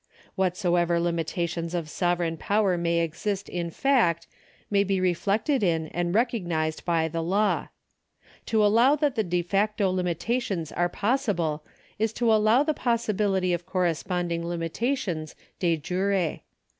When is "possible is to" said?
10.89-12.33